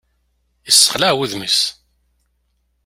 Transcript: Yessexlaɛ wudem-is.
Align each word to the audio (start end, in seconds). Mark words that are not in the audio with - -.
Yessexlaɛ 0.67 1.13
wudem-is. 1.17 1.59